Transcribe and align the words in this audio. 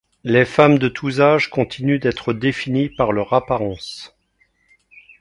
Les 0.23 0.45
femmes 0.45 0.79
de 0.79 0.87
tous 0.87 1.21
âges 1.21 1.51
continuent 1.51 1.99
d’être 1.99 2.33
définies 2.33 2.89
par 2.89 3.11
leur 3.11 3.33
apparence. 3.33 4.17